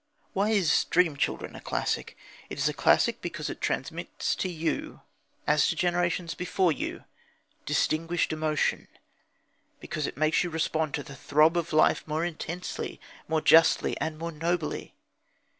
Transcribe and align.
Why 0.33 0.49
is 0.49 0.85
Dream 0.85 1.15
Children 1.15 1.55
a 1.55 1.61
classic? 1.61 2.17
It 2.49 2.57
is 2.57 2.67
a 2.67 2.73
classic 2.73 3.21
because 3.21 3.51
it 3.51 3.61
transmits 3.61 4.33
to 4.37 4.49
you, 4.49 5.01
as 5.45 5.67
to 5.67 5.75
generations 5.75 6.33
before 6.33 6.71
you, 6.71 7.03
distinguished 7.67 8.33
emotion, 8.33 8.87
because 9.79 10.07
it 10.07 10.17
makes 10.17 10.43
you 10.43 10.49
respond 10.49 10.95
to 10.95 11.03
the 11.03 11.15
throb 11.15 11.55
of 11.55 11.71
life 11.71 12.03
more 12.07 12.25
intensely, 12.25 12.99
more 13.27 13.41
justly, 13.41 13.95
and 13.99 14.17
more 14.17 14.31
nobly. 14.31 14.95